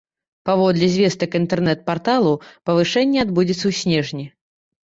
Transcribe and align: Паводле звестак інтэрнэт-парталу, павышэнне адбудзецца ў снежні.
Паводле 0.49 0.87
звестак 0.93 1.37
інтэрнэт-парталу, 1.41 2.33
павышэнне 2.71 3.19
адбудзецца 3.25 3.63
ў 3.67 3.73
снежні. 3.83 4.25